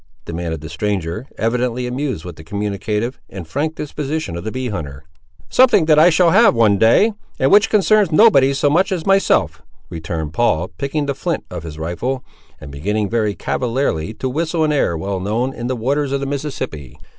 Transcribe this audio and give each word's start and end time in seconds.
demanded 0.25 0.61
the 0.61 0.67
stranger, 0.67 1.27
evidently 1.37 1.85
amused 1.85 2.25
with 2.25 2.35
the 2.35 2.43
communicative 2.43 3.19
and 3.29 3.47
frank 3.47 3.75
disposition 3.75 4.35
of 4.35 4.43
the 4.43 4.51
bee 4.51 4.69
hunter. 4.69 5.03
"Something 5.47 5.85
that 5.85 5.99
I 5.99 6.09
shall 6.09 6.31
have 6.31 6.55
one 6.55 6.79
day, 6.79 7.13
and 7.37 7.51
which 7.51 7.69
concerns 7.69 8.11
nobody 8.11 8.51
so 8.55 8.67
much 8.67 8.91
as 8.91 9.05
myself," 9.05 9.61
returned 9.91 10.33
Paul, 10.33 10.69
picking 10.79 11.05
the 11.05 11.13
flint 11.13 11.43
of 11.51 11.61
his 11.61 11.77
rifle, 11.77 12.23
and 12.59 12.71
beginning 12.71 13.11
very 13.11 13.35
cavalierly 13.35 14.15
to 14.15 14.27
whistle 14.27 14.63
an 14.63 14.71
air 14.71 14.97
well 14.97 15.19
known 15.19 15.55
on 15.55 15.67
the 15.67 15.75
waters 15.75 16.11
of 16.11 16.19
the 16.19 16.25
Mississippi. 16.25 16.97